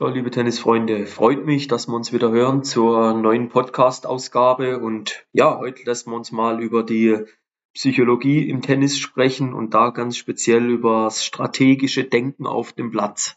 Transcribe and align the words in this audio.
So, 0.00 0.06
liebe 0.06 0.30
Tennisfreunde, 0.30 1.08
freut 1.08 1.44
mich, 1.44 1.66
dass 1.66 1.88
wir 1.88 1.94
uns 1.94 2.12
wieder 2.12 2.30
hören 2.30 2.62
zur 2.62 3.14
neuen 3.14 3.48
Podcast-Ausgabe. 3.48 4.78
Und 4.78 5.26
ja, 5.32 5.58
heute 5.58 5.82
lassen 5.86 6.12
wir 6.12 6.16
uns 6.16 6.30
mal 6.30 6.62
über 6.62 6.84
die 6.84 7.24
Psychologie 7.74 8.48
im 8.48 8.62
Tennis 8.62 8.96
sprechen 8.96 9.52
und 9.52 9.74
da 9.74 9.90
ganz 9.90 10.16
speziell 10.16 10.70
über 10.70 11.06
das 11.06 11.24
strategische 11.24 12.04
Denken 12.04 12.46
auf 12.46 12.72
dem 12.72 12.92
Platz. 12.92 13.34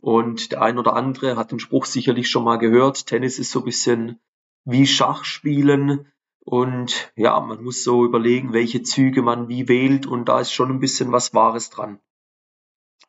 Und 0.00 0.52
der 0.52 0.62
ein 0.62 0.78
oder 0.78 0.96
andere 0.96 1.36
hat 1.36 1.52
den 1.52 1.58
Spruch 1.58 1.84
sicherlich 1.84 2.30
schon 2.30 2.44
mal 2.44 2.56
gehört. 2.56 3.06
Tennis 3.06 3.38
ist 3.38 3.50
so 3.50 3.58
ein 3.58 3.66
bisschen 3.66 4.18
wie 4.64 4.86
Schachspielen. 4.86 6.10
Und 6.40 7.12
ja, 7.16 7.38
man 7.38 7.62
muss 7.62 7.84
so 7.84 8.06
überlegen, 8.06 8.54
welche 8.54 8.82
Züge 8.82 9.20
man 9.20 9.48
wie 9.48 9.68
wählt. 9.68 10.06
Und 10.06 10.30
da 10.30 10.40
ist 10.40 10.52
schon 10.52 10.70
ein 10.70 10.80
bisschen 10.80 11.12
was 11.12 11.34
Wahres 11.34 11.68
dran. 11.68 12.00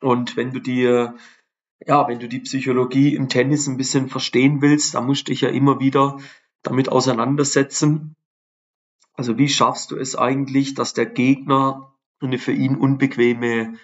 Und 0.01 0.35
wenn 0.35 0.51
du 0.51 0.59
dir 0.59 1.15
ja, 1.85 2.07
wenn 2.07 2.19
du 2.19 2.27
die 2.27 2.39
Psychologie 2.39 3.15
im 3.15 3.29
Tennis 3.29 3.67
ein 3.67 3.77
bisschen 3.77 4.09
verstehen 4.09 4.61
willst, 4.61 4.95
dann 4.95 5.05
musst 5.05 5.27
du 5.27 5.31
dich 5.31 5.41
ja 5.41 5.49
immer 5.49 5.79
wieder 5.79 6.17
damit 6.61 6.89
auseinandersetzen. 6.89 8.15
Also 9.13 9.37
wie 9.37 9.49
schaffst 9.49 9.91
du 9.91 9.95
es 9.95 10.15
eigentlich, 10.15 10.73
dass 10.73 10.93
der 10.93 11.05
Gegner 11.05 11.93
in 12.21 12.27
eine 12.27 12.37
für 12.37 12.51
ihn 12.51 12.75
unbequeme 12.75 13.75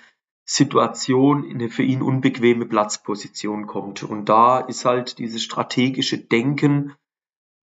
Situation, 0.46 1.44
in 1.44 1.56
eine 1.56 1.70
für 1.70 1.84
ihn 1.84 2.02
unbequeme 2.02 2.66
Platzposition 2.66 3.66
kommt. 3.66 4.04
Und 4.04 4.30
da 4.30 4.60
ist 4.60 4.86
halt 4.86 5.18
dieses 5.18 5.44
strategische 5.44 6.20
Denken 6.20 6.94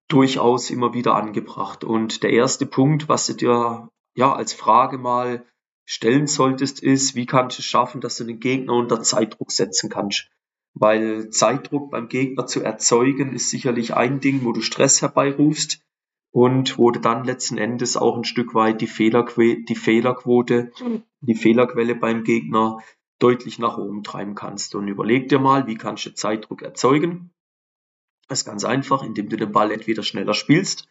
durchaus 0.08 0.70
immer 0.70 0.92
wieder 0.92 1.14
angebracht. 1.14 1.84
Und 1.84 2.22
der 2.22 2.30
erste 2.30 2.66
Punkt, 2.66 3.08
was 3.08 3.26
du 3.26 3.34
dir 3.34 3.88
ja 4.14 4.34
als 4.34 4.52
Frage 4.52 4.98
mal 4.98 5.44
stellen 5.84 6.26
solltest, 6.26 6.82
ist, 6.82 7.14
wie 7.14 7.26
kannst 7.26 7.58
du 7.58 7.60
es 7.60 7.66
schaffen, 7.66 8.00
dass 8.00 8.16
du 8.16 8.24
den 8.24 8.40
Gegner 8.40 8.74
unter 8.74 9.02
Zeitdruck 9.02 9.52
setzen 9.52 9.90
kannst. 9.90 10.30
Weil 10.74 11.30
Zeitdruck 11.30 11.90
beim 11.90 12.08
Gegner 12.08 12.46
zu 12.46 12.62
erzeugen, 12.62 13.34
ist 13.34 13.50
sicherlich 13.50 13.94
ein 13.94 14.20
Ding, 14.20 14.44
wo 14.44 14.52
du 14.52 14.62
Stress 14.62 15.02
herbeirufst 15.02 15.82
und 16.30 16.78
wo 16.78 16.90
du 16.90 17.00
dann 17.00 17.24
letzten 17.24 17.58
Endes 17.58 17.96
auch 17.96 18.16
ein 18.16 18.24
Stück 18.24 18.54
weit 18.54 18.80
die, 18.80 18.86
Fehlerque 18.86 19.64
die 19.64 19.74
Fehlerquote, 19.74 20.72
die 21.20 21.34
Fehlerquelle 21.34 21.94
beim 21.94 22.24
Gegner 22.24 22.78
deutlich 23.18 23.58
nach 23.58 23.76
oben 23.76 24.02
treiben 24.02 24.34
kannst. 24.34 24.74
Und 24.74 24.88
überleg 24.88 25.28
dir 25.28 25.38
mal, 25.38 25.66
wie 25.66 25.76
kannst 25.76 26.06
du 26.06 26.14
Zeitdruck 26.14 26.62
erzeugen? 26.62 27.30
Das 28.28 28.40
ist 28.40 28.44
ganz 28.46 28.64
einfach, 28.64 29.02
indem 29.02 29.28
du 29.28 29.36
den 29.36 29.52
Ball 29.52 29.70
entweder 29.70 30.02
schneller 30.02 30.34
spielst 30.34 30.88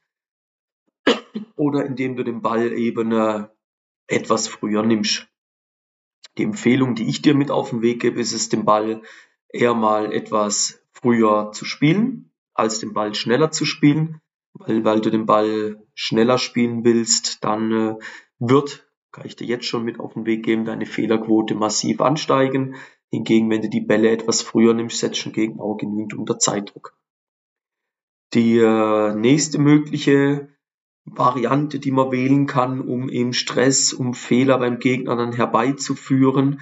oder 1.56 1.86
indem 1.86 2.16
du 2.16 2.24
den 2.24 2.42
Ball 2.42 2.72
eben 2.72 3.12
äh, 3.12 3.48
etwas 4.12 4.48
früher 4.48 4.84
nimmst. 4.84 5.28
Die 6.38 6.44
Empfehlung, 6.44 6.96
die 6.96 7.10
ich 7.10 7.22
dir 7.22 7.36
mit 7.36 7.52
auf 7.52 7.72
den 7.72 7.82
Weg 7.82 8.02
gebe, 8.02 8.20
ist 8.20 8.34
es, 8.34 8.50
den 8.50 8.66
Ball 8.66 9.02
eher 9.50 9.74
mal 9.74 10.14
etwas 10.14 10.82
früher 10.92 11.52
zu 11.54 11.66
spielen, 11.66 12.32
als 12.54 12.80
den 12.80 12.94
Ball 12.94 13.14
schneller 13.16 13.52
zu 13.52 13.66
spielen. 13.66 14.22
Weil, 14.54 14.84
weil 14.84 15.02
du 15.02 15.10
den 15.10 15.26
Ball 15.26 15.82
schneller 15.94 16.38
spielen 16.38 16.84
willst, 16.84 17.44
dann 17.44 17.72
äh, 17.72 17.96
wird, 18.40 18.88
kann 19.12 19.26
ich 19.26 19.36
dir 19.36 19.48
jetzt 19.48 19.66
schon 19.66 19.84
mit 19.84 20.00
auf 20.00 20.14
den 20.14 20.26
Weg 20.26 20.44
geben, 20.44 20.66
deine 20.66 20.86
Fehlerquote 20.86 21.56
massiv 21.56 22.02
ansteigen. 22.02 22.76
Hingegen, 23.10 23.50
wenn 23.50 23.62
du 23.62 23.70
die 23.70 23.82
Bälle 23.82 24.10
etwas 24.10 24.42
früher 24.42 24.74
nimmst, 24.74 25.00
setzt 25.00 25.26
du 25.26 25.32
Gegner 25.32 25.64
auch 25.64 25.78
genügend 25.78 26.14
unter 26.14 26.40
Zeitdruck. 26.40 26.98
Die 28.34 28.58
äh, 28.58 29.14
nächste 29.16 29.60
mögliche 29.60 30.50
Variante, 31.06 31.80
die 31.80 31.92
man 31.92 32.12
wählen 32.12 32.46
kann, 32.48 32.82
um 32.82 33.10
eben 33.10 33.34
Stress, 33.34 33.94
um 33.94 34.14
Fehler 34.14 34.60
beim 34.60 34.80
Gegner 34.80 35.16
dann 35.16 35.34
herbeizuführen, 35.34 36.62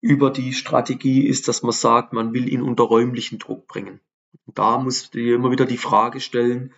über 0.00 0.30
die 0.30 0.52
Strategie 0.52 1.26
ist, 1.26 1.48
dass 1.48 1.62
man 1.62 1.72
sagt, 1.72 2.12
man 2.12 2.32
will 2.32 2.52
ihn 2.52 2.62
unter 2.62 2.84
räumlichen 2.84 3.38
Druck 3.38 3.66
bringen. 3.66 4.00
Und 4.46 4.58
da 4.58 4.78
musst 4.78 5.14
du 5.14 5.18
dir 5.18 5.34
immer 5.36 5.50
wieder 5.50 5.66
die 5.66 5.78
Frage 5.78 6.20
stellen, 6.20 6.72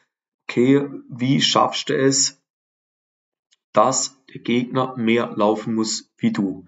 okay, 0.48 0.88
wie 1.08 1.40
schaffst 1.40 1.88
du 1.88 1.96
es, 1.96 2.42
dass 3.72 4.16
der 4.32 4.40
Gegner 4.40 4.96
mehr 4.96 5.32
laufen 5.36 5.74
muss 5.74 6.10
wie 6.16 6.32
du? 6.32 6.66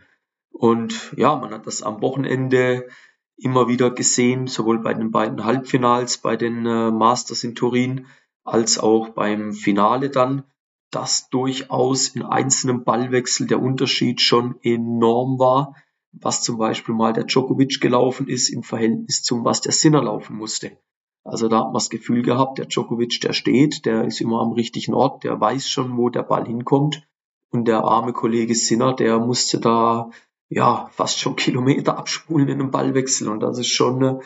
Und 0.51 1.13
ja, 1.17 1.35
man 1.37 1.53
hat 1.53 1.67
das 1.67 1.83
am 1.83 2.03
Wochenende 2.03 2.89
immer 3.37 3.69
wieder 3.69 3.91
gesehen, 3.91 4.47
sowohl 4.47 4.79
bei 4.79 4.95
den 4.95 5.11
beiden 5.11 5.45
Halbfinals, 5.45 6.19
bei 6.19 6.37
den 6.37 6.65
äh, 6.67 6.91
Masters 6.91 7.43
in 7.43 7.55
Turin, 7.55 8.07
als 8.45 8.79
auch 8.79 9.11
beim 9.11 9.53
Finale 9.53 10.11
dann, 10.11 10.45
dass 10.91 11.31
durchaus 11.31 12.09
in 12.09 12.23
einzelnen 12.23 12.85
Ballwechsel 12.85 13.47
der 13.47 13.63
Unterschied 13.63 14.21
schon 14.21 14.57
enorm 14.63 15.39
war, 15.39 15.75
was 16.13 16.43
zum 16.43 16.59
Beispiel 16.59 16.95
mal 16.95 17.13
der 17.13 17.25
Djokovic 17.25 17.81
gelaufen 17.81 18.29
ist 18.29 18.51
im 18.51 18.63
Verhältnis 18.63 19.23
zum, 19.23 19.45
was 19.45 19.63
der 19.63 19.73
Sinner 19.73 20.03
laufen 20.03 20.37
musste. 20.37 20.77
Also 21.25 21.49
da 21.49 21.59
hat 21.59 21.67
man 21.67 21.75
das 21.75 21.89
Gefühl 21.89 22.23
gehabt, 22.23 22.59
der 22.59 22.67
Djokovic, 22.67 23.21
der 23.23 23.33
steht, 23.33 23.87
der 23.87 24.05
ist 24.05 24.21
immer 24.21 24.41
am 24.41 24.53
richtigen 24.53 24.93
Ort, 24.93 25.25
der 25.25 25.41
weiß 25.41 25.69
schon, 25.69 25.97
wo 25.97 26.09
der 26.09 26.25
Ball 26.25 26.47
hinkommt. 26.47 27.07
Und 27.51 27.69
der 27.69 27.85
arme 27.85 28.13
Kollege 28.13 28.55
Sinner, 28.55 28.95
der 28.95 29.19
musste 29.19 29.61
da 29.61 30.11
ja 30.49 30.89
fast 30.93 31.21
schon 31.21 31.37
Kilometer 31.37 31.97
abspulen 31.97 32.49
in 32.49 32.61
einem 32.61 32.71
Ballwechsel. 32.71 33.29
Und 33.29 33.41
das 33.41 33.59
ist 33.59 33.69
schon 33.69 34.03
äh, 34.03 34.19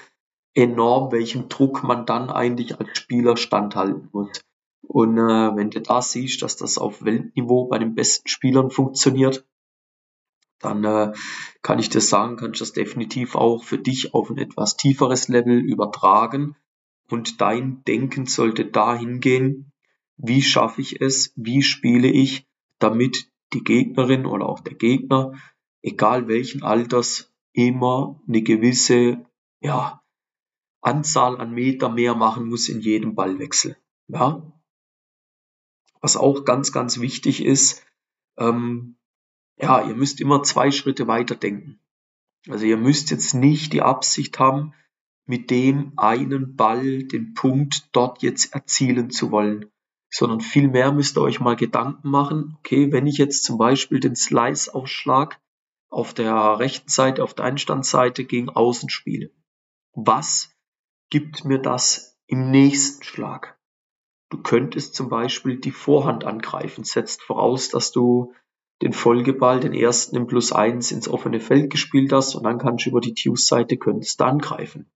enorm, 0.56 1.12
welchem 1.12 1.48
Druck 1.48 1.84
man 1.84 2.06
dann 2.06 2.30
eigentlich 2.30 2.80
als 2.80 2.98
Spieler 2.98 3.36
standhalten 3.36 4.08
muss. 4.12 4.40
Und 4.82 5.18
äh, 5.18 5.56
wenn 5.56 5.70
du 5.70 5.80
da 5.82 6.00
siehst, 6.00 6.42
dass 6.42 6.56
das 6.56 6.78
auf 6.78 7.04
Weltniveau 7.04 7.66
bei 7.66 7.78
den 7.78 7.94
besten 7.94 8.28
Spielern 8.28 8.70
funktioniert, 8.70 9.46
dann 10.60 10.84
äh, 10.84 11.12
kann 11.60 11.78
ich 11.78 11.90
dir 11.90 12.00
sagen, 12.00 12.36
kannst 12.36 12.60
du 12.60 12.64
das 12.64 12.72
definitiv 12.72 13.34
auch 13.34 13.64
für 13.64 13.78
dich 13.78 14.14
auf 14.14 14.30
ein 14.30 14.38
etwas 14.38 14.76
tieferes 14.76 15.28
Level 15.28 15.58
übertragen. 15.58 16.56
Und 17.10 17.40
dein 17.40 17.84
Denken 17.84 18.26
sollte 18.26 18.64
dahin 18.64 19.20
gehen, 19.20 19.72
wie 20.16 20.42
schaffe 20.42 20.80
ich 20.80 21.00
es, 21.00 21.32
wie 21.36 21.62
spiele 21.62 22.08
ich, 22.08 22.46
damit 22.78 23.30
die 23.52 23.62
Gegnerin 23.62 24.24
oder 24.24 24.48
auch 24.48 24.60
der 24.60 24.74
Gegner, 24.74 25.34
egal 25.82 26.26
welchen 26.26 26.62
Alters, 26.62 27.32
immer 27.52 28.20
eine 28.26 28.42
gewisse 28.42 29.26
ja, 29.60 30.00
Anzahl 30.86 31.40
an 31.40 31.52
Meter 31.52 31.88
mehr 31.88 32.14
machen 32.14 32.48
muss 32.48 32.68
in 32.68 32.80
jedem 32.80 33.14
Ballwechsel. 33.14 33.76
Ja? 34.08 34.52
Was 36.00 36.16
auch 36.16 36.44
ganz, 36.44 36.72
ganz 36.72 37.00
wichtig 37.00 37.44
ist, 37.44 37.84
ähm, 38.38 38.96
ja, 39.58 39.82
ihr 39.86 39.94
müsst 39.94 40.20
immer 40.20 40.42
zwei 40.42 40.70
Schritte 40.70 41.06
weiter 41.06 41.34
denken. 41.34 41.80
Also 42.48 42.66
ihr 42.66 42.76
müsst 42.76 43.10
jetzt 43.10 43.34
nicht 43.34 43.72
die 43.72 43.82
Absicht 43.82 44.38
haben, 44.38 44.74
mit 45.26 45.50
dem 45.50 45.92
einen 45.96 46.54
Ball 46.54 47.02
den 47.02 47.34
Punkt 47.34 47.88
dort 47.92 48.22
jetzt 48.22 48.54
erzielen 48.54 49.10
zu 49.10 49.32
wollen, 49.32 49.66
sondern 50.08 50.40
vielmehr 50.40 50.92
müsst 50.92 51.16
ihr 51.18 51.22
euch 51.22 51.40
mal 51.40 51.56
Gedanken 51.56 52.08
machen, 52.10 52.56
okay, 52.58 52.92
wenn 52.92 53.08
ich 53.08 53.18
jetzt 53.18 53.42
zum 53.42 53.58
Beispiel 53.58 53.98
den 53.98 54.14
Slice-Ausschlag 54.14 55.40
auf 55.88 56.14
der 56.14 56.60
rechten 56.60 56.88
Seite, 56.88 57.24
auf 57.24 57.34
der 57.34 57.46
Einstandseite 57.46 58.24
gegen 58.24 58.50
Außen 58.50 58.88
spiele, 58.88 59.32
was 59.92 60.55
gibt 61.10 61.44
mir 61.44 61.58
das 61.58 62.18
im 62.26 62.50
nächsten 62.50 63.02
Schlag? 63.02 63.58
Du 64.28 64.42
könntest 64.42 64.94
zum 64.94 65.08
Beispiel 65.08 65.58
die 65.58 65.70
Vorhand 65.70 66.24
angreifen, 66.24 66.84
setzt 66.84 67.22
voraus, 67.22 67.68
dass 67.68 67.92
du 67.92 68.34
den 68.82 68.92
Folgeball, 68.92 69.60
den 69.60 69.72
ersten 69.72 70.16
im 70.16 70.26
Plus 70.26 70.52
eins 70.52 70.90
ins 70.90 71.08
offene 71.08 71.40
Feld 71.40 71.70
gespielt 71.70 72.12
hast 72.12 72.34
und 72.34 72.44
dann 72.44 72.58
kannst 72.58 72.84
du 72.84 72.90
über 72.90 73.00
die 73.00 73.14
Deuce-Seite 73.14 73.76
könntest 73.76 74.20
du 74.20 74.24
angreifen. 74.24 74.90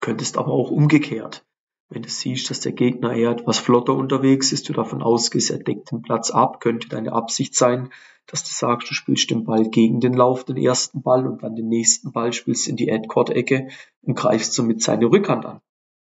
Könntest 0.00 0.36
aber 0.36 0.52
auch 0.52 0.70
umgekehrt. 0.70 1.46
Wenn 1.94 2.02
du 2.02 2.08
siehst, 2.08 2.50
dass 2.50 2.58
der 2.58 2.72
Gegner 2.72 3.14
eher 3.14 3.30
etwas 3.30 3.60
flotter 3.60 3.94
unterwegs 3.94 4.50
ist, 4.50 4.68
du 4.68 4.72
davon 4.72 5.00
ausgehst, 5.00 5.52
er 5.52 5.58
deckt 5.58 5.92
den 5.92 6.02
Platz 6.02 6.32
ab, 6.32 6.58
könnte 6.58 6.88
deine 6.88 7.12
Absicht 7.12 7.54
sein, 7.54 7.92
dass 8.26 8.42
du 8.42 8.50
sagst, 8.52 8.90
du 8.90 8.94
spielst 8.94 9.30
den 9.30 9.44
Ball 9.44 9.68
gegen 9.68 10.00
den 10.00 10.12
Lauf, 10.14 10.42
den 10.42 10.56
ersten 10.56 11.02
Ball 11.02 11.24
und 11.24 11.44
dann 11.44 11.54
den 11.54 11.68
nächsten 11.68 12.10
Ball 12.10 12.32
spielst 12.32 12.66
in 12.66 12.74
die 12.74 12.88
Endcourt-Ecke 12.88 13.68
und 14.02 14.16
greifst 14.16 14.54
somit 14.54 14.82
seine 14.82 15.06
Rückhand 15.06 15.46
an. 15.46 15.60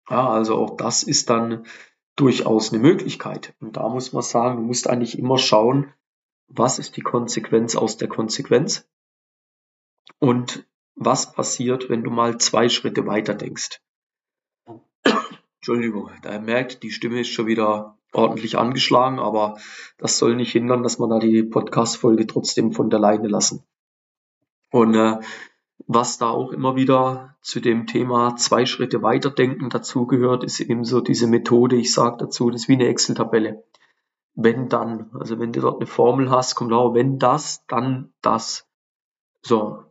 Ja, 0.09 0.31
also 0.31 0.57
auch 0.57 0.75
das 0.79 1.03
ist 1.03 1.29
dann 1.29 1.67
durchaus 2.17 2.73
eine 2.73 2.81
Möglichkeit. 2.81 3.55
Und 3.61 3.77
da 3.77 3.87
muss 3.91 4.15
man 4.15 4.23
sagen, 4.23 4.57
du 4.57 4.63
musst 4.63 4.89
eigentlich 4.89 5.19
immer 5.19 5.37
schauen, 5.37 5.93
was 6.49 6.79
ist 6.79 6.97
die 6.97 7.03
Konsequenz 7.03 7.77
aus 7.77 7.99
der 7.99 8.09
Konsequenz 8.09 8.89
und 10.19 10.67
was 10.95 11.35
passiert, 11.35 11.91
wenn 11.91 12.05
du 12.05 12.11
mal 12.11 12.39
zwei 12.39 12.71
Schritte 12.71 13.07
weiter 13.07 13.35
denkst. 13.35 13.83
Entschuldigung, 15.65 16.11
da 16.21 16.39
merkt, 16.39 16.83
die 16.83 16.91
Stimme 16.91 17.21
ist 17.21 17.29
schon 17.29 17.47
wieder 17.47 17.97
ordentlich 18.13 18.59
angeschlagen, 18.59 19.19
aber 19.19 19.57
das 19.97 20.19
soll 20.19 20.37
nicht 20.37 20.53
hindern, 20.53 20.83
dass 20.83 20.99
man 20.99 21.09
da 21.09 21.19
die 21.19 21.43
Podcast-Folge 21.43 22.27
trotzdem 22.27 22.73
von 22.73 22.91
der 22.91 22.99
Leine 23.01 23.29
lassen. 23.29 23.65
Und 24.71 24.95
äh, 24.95 25.21
was 25.87 26.19
da 26.19 26.29
auch 26.29 26.53
immer 26.53 26.77
wieder 26.77 27.37
zu 27.41 27.61
dem 27.61 27.87
Thema 27.87 28.37
zwei 28.37 28.67
Schritte 28.67 29.01
weiterdenken 29.01 29.71
dazugehört, 29.71 30.45
ist 30.45 30.61
eben 30.61 30.85
so 30.85 31.01
diese 31.01 31.29
Methode, 31.29 31.77
ich 31.77 31.95
sage 31.95 32.19
dazu, 32.19 32.51
das 32.51 32.65
ist 32.65 32.69
wie 32.69 32.75
eine 32.75 32.89
Excel-Tabelle 32.89 33.65
wenn 34.35 34.69
dann. 34.69 35.11
Also 35.19 35.39
wenn 35.39 35.53
du 35.53 35.61
dort 35.61 35.77
eine 35.77 35.87
Formel 35.87 36.29
hast, 36.29 36.57
kommt 36.57 36.73
auch, 36.73 36.93
wenn 36.93 37.19
das, 37.19 37.65
dann 37.69 38.13
das. 38.21 38.69
So. 39.43 39.85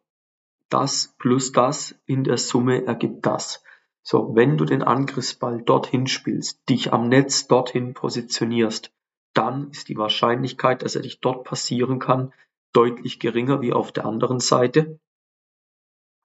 das 0.69 1.15
plus 1.17 1.51
das 1.51 1.95
in 2.05 2.23
der 2.23 2.37
Summe 2.37 2.85
ergibt 2.85 3.25
das. 3.25 3.62
So, 4.05 4.35
wenn 4.35 4.57
du 4.57 4.65
den 4.65 4.83
Angriffsball 4.83 5.61
dorthin 5.61 6.07
spielst, 6.07 6.67
dich 6.69 6.91
am 6.91 7.07
Netz 7.07 7.47
dorthin 7.47 7.94
positionierst, 7.94 8.91
dann 9.33 9.71
ist 9.71 9.88
die 9.88 9.97
Wahrscheinlichkeit, 9.97 10.83
dass 10.83 10.95
er 10.95 11.01
dich 11.01 11.21
dort 11.21 11.45
passieren 11.45 12.00
kann, 12.00 12.33
deutlich 12.73 13.19
geringer 13.19 13.61
wie 13.61 13.71
auf 13.71 13.91
der 13.91 14.05
anderen 14.05 14.39
Seite. 14.39 15.00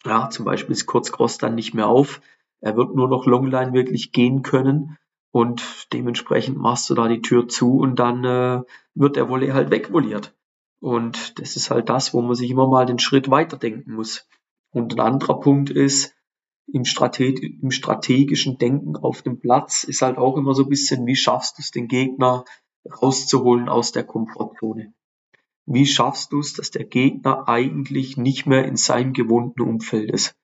Ja, 0.04 0.28
zum 0.28 0.44
Beispiel 0.44 0.72
ist 0.72 0.86
Kurzcross 0.86 1.38
dann 1.38 1.54
nicht 1.54 1.72
mehr 1.72 1.86
auf. 1.86 2.20
Er 2.60 2.76
wird 2.76 2.94
nur 2.94 3.08
noch 3.08 3.26
Longline 3.26 3.72
wirklich 3.72 4.10
gehen 4.10 4.42
können 4.42 4.98
und 5.30 5.92
dementsprechend 5.92 6.58
machst 6.58 6.90
du 6.90 6.94
da 6.94 7.06
die 7.06 7.22
Tür 7.22 7.48
zu 7.48 7.78
und 7.78 7.96
dann 7.96 8.24
äh, 8.24 8.62
wird 8.94 9.16
der 9.16 9.28
Volley 9.28 9.48
halt 9.48 9.70
wegvoliert. 9.70 10.34
Und 10.80 11.38
das 11.38 11.56
ist 11.56 11.70
halt 11.70 11.88
das, 11.88 12.14
wo 12.14 12.22
man 12.22 12.34
sich 12.34 12.50
immer 12.50 12.66
mal 12.66 12.86
den 12.86 12.98
Schritt 12.98 13.30
weiterdenken 13.30 13.94
muss. 13.94 14.28
Und 14.70 14.94
ein 14.94 15.00
anderer 15.00 15.40
Punkt 15.40 15.70
ist, 15.70 16.14
im, 16.72 16.84
Strate 16.84 17.24
im 17.24 17.70
strategischen 17.70 18.58
Denken 18.58 18.96
auf 18.96 19.22
dem 19.22 19.40
Platz 19.40 19.84
ist 19.84 20.02
halt 20.02 20.18
auch 20.18 20.36
immer 20.36 20.54
so 20.54 20.64
ein 20.64 20.68
bisschen, 20.68 21.06
wie 21.06 21.16
schaffst 21.16 21.58
du 21.58 21.62
es, 21.62 21.70
den 21.70 21.88
Gegner 21.88 22.44
rauszuholen 23.02 23.68
aus 23.68 23.92
der 23.92 24.04
Komfortzone? 24.04 24.92
Wie 25.66 25.86
schaffst 25.86 26.32
du 26.32 26.40
es, 26.40 26.54
dass 26.54 26.70
der 26.70 26.84
Gegner 26.84 27.48
eigentlich 27.48 28.16
nicht 28.16 28.46
mehr 28.46 28.64
in 28.64 28.76
seinem 28.76 29.12
gewohnten 29.12 29.62
Umfeld 29.62 30.10
ist? 30.10 30.34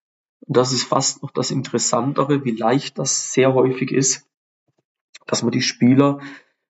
Und 0.46 0.56
das 0.56 0.72
ist 0.72 0.84
fast 0.84 1.22
noch 1.22 1.30
das 1.30 1.50
Interessantere, 1.50 2.44
wie 2.44 2.50
leicht 2.50 2.98
das 2.98 3.32
sehr 3.32 3.54
häufig 3.54 3.90
ist, 3.90 4.28
dass 5.26 5.42
man 5.42 5.52
die 5.52 5.62
Spieler 5.62 6.20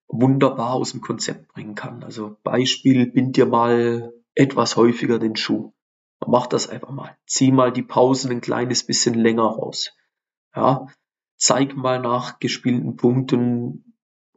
wunderbar 0.07 0.75
aus 0.75 0.93
dem 0.93 1.01
Konzept 1.01 1.49
bringen 1.49 1.75
kann. 1.75 2.05
Also 2.05 2.37
Beispiel, 2.45 3.07
bind 3.07 3.37
dir 3.37 3.47
mal 3.47 4.13
etwas 4.35 4.77
häufiger 4.77 5.19
den 5.19 5.35
Schuh. 5.35 5.73
Mach 6.27 6.47
das 6.47 6.69
einfach 6.69 6.91
mal. 6.91 7.17
Zieh 7.27 7.53
mal 7.53 7.73
die 7.73 7.83
Pausen 7.83 8.31
ein 8.31 8.41
kleines 8.41 8.85
bisschen 8.85 9.15
länger 9.15 9.45
raus. 9.45 9.93
Ja, 10.55 10.87
zeig 11.37 11.77
mal 11.77 12.01
nach 12.01 12.39
gespielten 12.39 12.97
Punkten, 12.97 13.97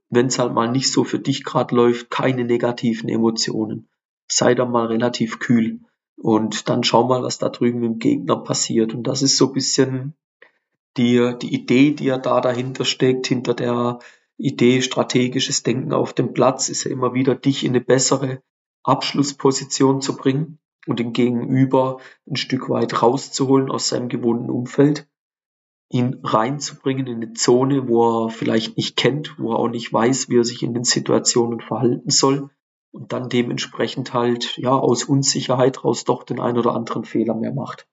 wenn 0.10 0.28
es 0.28 0.40
halt 0.40 0.54
mal 0.54 0.72
nicht 0.72 0.92
so 0.92 1.04
für 1.04 1.20
dich 1.20 1.44
gerade 1.44 1.76
läuft, 1.76 2.10
keine 2.10 2.46
negativen 2.46 3.10
Emotionen. 3.10 3.90
Sei 4.28 4.56
da 4.56 4.66
mal 4.66 4.88
relativ 4.88 5.40
kühl 5.40 5.82
und 6.16 6.70
dann 6.70 6.84
schau 6.84 7.06
mal, 7.06 7.24
was 7.24 7.38
da 7.38 7.50
drüben 7.50 7.84
im 7.84 8.00
Gegner 8.00 8.38
passiert. 8.38 8.94
Und 8.94 9.04
das 9.04 9.22
ist 9.22 9.38
so 9.38 9.48
ein 9.48 9.54
bisschen 9.54 10.14
die, 10.98 11.34
die 11.42 11.54
Idee, 11.54 11.92
die 11.92 12.06
ja 12.06 12.18
da 12.18 12.42
dahinter 12.42 12.86
steckt, 12.86 13.28
hinter 13.28 13.54
der 13.54 14.00
Idee 14.38 14.82
strategisches 14.82 15.64
Denken 15.64 15.94
auf 15.94 16.14
dem 16.14 16.34
Platz, 16.34 16.70
ist 16.70 16.84
ja 16.84 16.92
immer 16.92 17.14
wieder, 17.14 17.36
dich 17.36 17.64
in 17.64 17.72
eine 17.72 17.82
bessere 17.82 18.42
Abschlussposition 18.84 20.02
zu 20.02 20.16
bringen 20.16 20.60
und 20.88 21.00
den 21.00 21.14
Gegenüber 21.14 22.00
ein 22.30 22.36
Stück 22.36 22.70
weit 22.70 23.02
rauszuholen 23.02 23.70
aus 23.70 23.90
seinem 23.90 24.10
gewohnten 24.10 24.50
Umfeld, 24.50 25.08
ihn 25.90 26.20
reinzubringen 26.24 27.08
in 27.08 27.18
eine 27.18 27.34
Zone, 27.34 27.88
wo 27.88 28.26
er 28.26 28.30
vielleicht 28.30 28.78
nicht 28.78 28.98
kennt, 28.98 29.40
wo 29.40 29.54
er 29.54 29.60
auch 29.60 29.70
nicht 29.70 29.92
weiß, 29.92 30.30
wie 30.30 30.38
er 30.38 30.44
sich 30.44 30.64
in 30.64 30.74
den 30.74 30.84
Situationen 30.84 31.62
verhalten 31.62 32.10
soll 32.10 32.50
und 32.92 33.14
dann 33.14 33.30
dementsprechend 33.30 34.14
halt 34.14 34.58
ja 34.58 34.72
aus 34.72 35.04
Unsicherheit 35.04 35.84
raus 35.84 36.04
doch 36.04 36.24
den 36.24 36.40
ein 36.40 36.58
oder 36.58 36.74
anderen 36.74 37.06
Fehler 37.06 37.36
mehr 37.36 37.54
macht. 37.54 37.88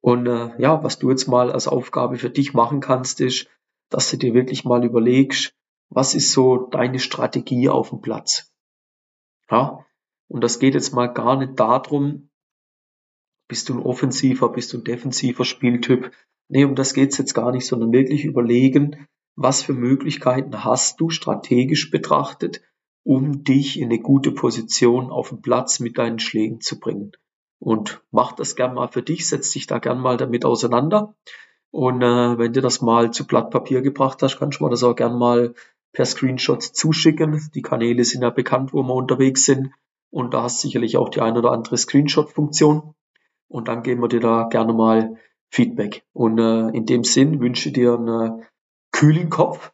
Und 0.00 0.26
äh, 0.26 0.50
ja, 0.58 0.82
was 0.84 0.98
du 0.98 1.10
jetzt 1.10 1.26
mal 1.26 1.50
als 1.50 1.66
Aufgabe 1.66 2.16
für 2.16 2.30
dich 2.30 2.54
machen 2.54 2.80
kannst, 2.80 3.20
ist, 3.20 3.48
dass 3.90 4.10
du 4.10 4.16
dir 4.16 4.34
wirklich 4.34 4.64
mal 4.64 4.84
überlegst, 4.84 5.52
was 5.88 6.14
ist 6.14 6.32
so 6.32 6.56
deine 6.68 6.98
Strategie 6.98 7.68
auf 7.68 7.90
dem 7.90 8.00
Platz? 8.00 8.52
Ja, 9.50 9.85
und 10.28 10.42
das 10.42 10.58
geht 10.58 10.74
jetzt 10.74 10.94
mal 10.94 11.06
gar 11.06 11.36
nicht 11.36 11.58
darum, 11.58 12.28
bist 13.48 13.68
du 13.68 13.74
ein 13.74 13.82
offensiver, 13.82 14.48
bist 14.48 14.72
du 14.72 14.78
ein 14.78 14.84
defensiver 14.84 15.44
Spieltyp. 15.44 16.10
Nee, 16.48 16.64
um 16.64 16.74
das 16.74 16.94
geht's 16.94 17.18
jetzt 17.18 17.34
gar 17.34 17.52
nicht, 17.52 17.66
sondern 17.66 17.92
wirklich 17.92 18.24
überlegen, 18.24 19.06
was 19.36 19.62
für 19.62 19.74
Möglichkeiten 19.74 20.64
hast 20.64 21.00
du 21.00 21.10
strategisch 21.10 21.90
betrachtet, 21.90 22.62
um 23.04 23.44
dich 23.44 23.78
in 23.78 23.90
eine 23.90 24.00
gute 24.00 24.32
Position 24.32 25.10
auf 25.10 25.28
dem 25.28 25.42
Platz 25.42 25.78
mit 25.78 25.98
deinen 25.98 26.18
Schlägen 26.18 26.60
zu 26.60 26.80
bringen. 26.80 27.12
Und 27.58 28.02
mach 28.10 28.32
das 28.32 28.56
gern 28.56 28.74
mal 28.74 28.88
für 28.88 29.02
dich, 29.02 29.28
setz 29.28 29.50
dich 29.50 29.66
da 29.66 29.78
gern 29.78 30.00
mal 30.00 30.16
damit 30.16 30.44
auseinander. 30.44 31.14
Und 31.70 32.02
äh, 32.02 32.38
wenn 32.38 32.52
du 32.52 32.60
das 32.60 32.80
mal 32.80 33.12
zu 33.12 33.26
Blatt 33.26 33.50
Papier 33.50 33.82
gebracht 33.82 34.22
hast, 34.22 34.38
kannst 34.38 34.60
du 34.60 34.64
mir 34.64 34.70
das 34.70 34.82
auch 34.82 34.96
gern 34.96 35.18
mal 35.18 35.54
per 35.92 36.04
Screenshot 36.04 36.62
zuschicken. 36.62 37.50
Die 37.54 37.62
Kanäle 37.62 38.04
sind 38.04 38.22
ja 38.22 38.30
bekannt, 38.30 38.72
wo 38.72 38.82
wir 38.82 38.94
unterwegs 38.94 39.44
sind. 39.44 39.70
Und 40.16 40.32
da 40.32 40.44
hast 40.44 40.62
sicherlich 40.62 40.96
auch 40.96 41.10
die 41.10 41.20
ein 41.20 41.36
oder 41.36 41.52
andere 41.52 41.76
Screenshot-Funktion. 41.76 42.94
Und 43.48 43.68
dann 43.68 43.82
geben 43.82 44.00
wir 44.00 44.08
dir 44.08 44.20
da 44.20 44.44
gerne 44.44 44.72
mal 44.72 45.18
Feedback. 45.50 46.06
Und 46.14 46.38
äh, 46.38 46.68
in 46.70 46.86
dem 46.86 47.04
Sinn 47.04 47.38
wünsche 47.38 47.70
dir 47.70 47.98
einen 47.98 48.42
kühlen 48.92 49.28
Kopf 49.28 49.72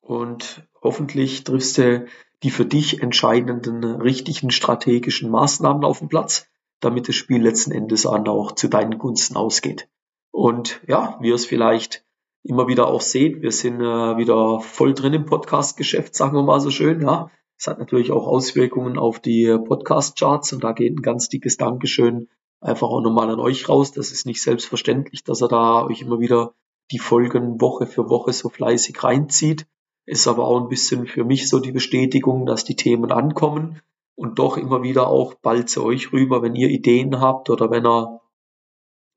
und 0.00 0.66
hoffentlich 0.82 1.44
triffst 1.44 1.76
du 1.76 2.06
die 2.42 2.50
für 2.50 2.64
dich 2.64 3.02
entscheidenden 3.02 3.84
richtigen 3.84 4.50
strategischen 4.50 5.30
Maßnahmen 5.30 5.84
auf 5.84 5.98
dem 5.98 6.08
Platz, 6.08 6.46
damit 6.80 7.08
das 7.08 7.16
Spiel 7.16 7.42
letzten 7.42 7.72
Endes 7.72 8.06
auch 8.06 8.52
zu 8.52 8.68
deinen 8.68 8.96
Gunsten 8.96 9.36
ausgeht. 9.36 9.90
Und 10.30 10.80
ja, 10.88 11.18
wie 11.20 11.28
ihr 11.28 11.34
es 11.34 11.44
vielleicht 11.44 12.02
immer 12.44 12.66
wieder 12.66 12.86
auch 12.86 13.02
seht, 13.02 13.42
wir 13.42 13.52
sind 13.52 13.78
äh, 13.82 14.16
wieder 14.16 14.60
voll 14.60 14.94
drin 14.94 15.12
im 15.12 15.26
Podcast-Geschäft, 15.26 16.14
sagen 16.14 16.34
wir 16.34 16.44
mal 16.44 16.60
so 16.60 16.70
schön, 16.70 17.02
ja. 17.02 17.30
Es 17.60 17.66
hat 17.66 17.78
natürlich 17.78 18.10
auch 18.10 18.26
Auswirkungen 18.26 18.96
auf 18.96 19.20
die 19.20 19.46
Podcast-Charts 19.46 20.54
und 20.54 20.64
da 20.64 20.72
geht 20.72 20.96
ein 20.96 21.02
ganz 21.02 21.28
dickes 21.28 21.58
Dankeschön 21.58 22.30
einfach 22.62 22.88
auch 22.88 23.02
nochmal 23.02 23.28
an 23.28 23.38
euch 23.38 23.68
raus. 23.68 23.92
Das 23.92 24.12
ist 24.12 24.24
nicht 24.24 24.40
selbstverständlich, 24.40 25.24
dass 25.24 25.42
er 25.42 25.48
da 25.48 25.84
euch 25.84 26.00
immer 26.00 26.20
wieder 26.20 26.54
die 26.90 26.98
Folgen 26.98 27.60
Woche 27.60 27.84
für 27.84 28.08
Woche 28.08 28.32
so 28.32 28.48
fleißig 28.48 29.04
reinzieht. 29.04 29.66
Ist 30.06 30.26
aber 30.26 30.46
auch 30.46 30.58
ein 30.58 30.70
bisschen 30.70 31.06
für 31.06 31.22
mich 31.22 31.50
so 31.50 31.58
die 31.58 31.72
Bestätigung, 31.72 32.46
dass 32.46 32.64
die 32.64 32.76
Themen 32.76 33.12
ankommen 33.12 33.82
und 34.14 34.38
doch 34.38 34.56
immer 34.56 34.82
wieder 34.82 35.08
auch 35.08 35.34
bald 35.34 35.68
zu 35.68 35.84
euch 35.84 36.14
rüber, 36.14 36.40
wenn 36.40 36.54
ihr 36.54 36.70
Ideen 36.70 37.20
habt 37.20 37.50
oder 37.50 37.70
wenn 37.70 37.84
er 37.84 38.22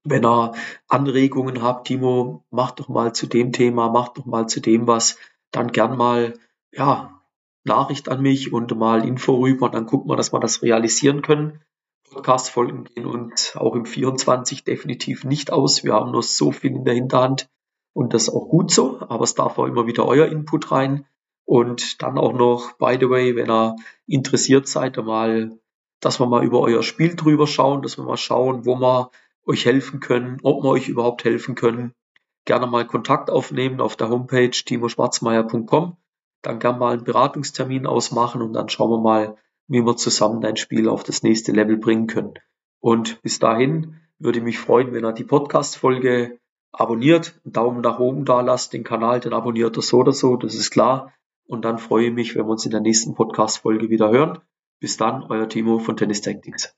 wenn 0.04 0.26
ihr 0.26 0.52
Anregungen 0.90 1.62
habt, 1.62 1.88
Timo, 1.88 2.44
macht 2.50 2.82
doch 2.82 2.90
mal 2.90 3.16
zu 3.16 3.26
dem 3.26 3.54
Thema, 3.54 3.88
macht 3.88 4.18
doch 4.18 4.26
mal 4.26 4.50
zu 4.50 4.60
dem 4.60 4.86
was, 4.86 5.18
dann 5.52 5.72
gern 5.72 5.96
mal, 5.96 6.34
ja, 6.74 7.23
Nachricht 7.66 8.10
an 8.10 8.22
mich 8.22 8.52
und 8.52 8.76
mal 8.78 9.08
Info 9.08 9.36
rüber 9.36 9.70
dann 9.70 9.86
gucken 9.86 10.10
wir, 10.10 10.18
dass 10.18 10.34
wir 10.34 10.40
das 10.40 10.62
realisieren 10.62 11.22
können. 11.22 11.62
Podcast-Folgen 12.12 12.84
gehen 12.86 13.06
uns 13.06 13.56
auch 13.56 13.76
im 13.76 13.86
24 13.86 14.64
definitiv 14.64 15.24
nicht 15.24 15.52
aus. 15.52 15.84
Wir 15.84 15.94
haben 15.94 16.12
nur 16.12 16.24
so 16.24 16.52
viel 16.52 16.72
in 16.72 16.86
der 16.86 16.94
Hinterhand 16.94 17.50
und 17.94 18.14
das 18.14 18.24
ist 18.24 18.34
auch 18.34 18.50
gut 18.50 18.72
so, 18.72 19.00
aber 19.02 19.24
es 19.24 19.36
darf 19.36 19.58
auch 19.58 19.66
immer 19.66 19.88
wieder 19.88 20.06
euer 20.06 20.28
Input 20.28 20.72
rein. 20.72 21.06
Und 21.46 22.02
dann 22.02 22.18
auch 22.18 22.34
noch, 22.34 22.74
by 22.78 22.98
the 23.00 23.10
way, 23.10 23.36
wenn 23.36 23.50
ihr 23.50 23.76
interessiert 24.08 24.68
seid, 24.68 24.98
mal, 24.98 25.58
dass 26.00 26.20
wir 26.20 26.26
mal 26.26 26.44
über 26.44 26.62
euer 26.62 26.84
Spiel 26.84 27.16
drüber 27.16 27.48
schauen, 27.48 27.82
dass 27.82 27.98
wir 27.98 28.06
mal 28.06 28.18
schauen, 28.18 28.66
wo 28.66 28.76
wir 28.76 29.12
euch 29.46 29.66
helfen 29.66 30.00
können, 30.00 30.38
ob 30.44 30.64
wir 30.64 30.70
euch 30.70 30.88
überhaupt 30.88 31.26
helfen 31.26 31.56
können. 31.56 31.94
Gerne 32.46 32.68
mal 32.68 32.88
Kontakt 32.88 33.30
aufnehmen 33.30 33.82
auf 33.82 33.96
der 33.96 34.10
Homepage 34.10 34.52
timoschwarzmeier.com 34.52 35.98
dann 36.44 36.60
gern 36.60 36.78
mal 36.78 36.94
einen 36.94 37.04
Beratungstermin 37.04 37.88
ausmachen 37.88 38.42
und 38.42 38.54
dann 38.54 38.70
schauen 38.70 38.92
wir 38.92 39.02
mal, 39.02 39.38
wie 39.68 39.84
wir 39.84 39.96
zusammen 39.96 40.42
dein 40.42 40.58
Spiel 40.58 40.88
auf 40.88 41.04
das 41.04 41.24
nächste 41.24 41.52
Level 41.52 41.78
bringen 41.78 42.08
können. 42.08 42.34
Und 42.80 43.22
bis 43.22 43.40
dahin 43.40 44.02
würde 44.20 44.40
ich 44.40 44.46
mich 44.46 44.60
freuen, 44.60 44.94
wenn 44.94 45.06
ihr 45.06 45.14
die 45.14 45.24
Podcast-Folge 45.24 46.38
abonniert, 46.72 47.40
einen 47.44 47.54
Daumen 47.54 47.82
nach 47.82 48.00
oben 48.00 48.26
da 48.26 48.42
lasst, 48.42 48.74
den 48.74 48.84
Kanal, 48.84 49.20
den 49.20 49.34
abonniert 49.34 49.78
ihr 49.78 49.82
so 49.82 49.98
oder 50.00 50.12
so, 50.12 50.36
das 50.36 50.56
ist 50.56 50.72
klar. 50.72 51.14
Und 51.46 51.66
dann 51.66 51.78
freue 51.78 52.08
ich 52.08 52.14
mich, 52.14 52.36
wenn 52.36 52.46
wir 52.46 52.52
uns 52.52 52.66
in 52.66 52.72
der 52.72 52.82
nächsten 52.82 53.16
Podcast-Folge 53.16 53.90
wieder 53.90 54.12
hören. 54.12 54.40
Bis 54.80 54.98
dann, 54.98 55.24
euer 55.24 55.48
Timo 55.48 55.80
von 55.80 55.98
Tennis 55.98 56.22
Tactics. 56.22 56.76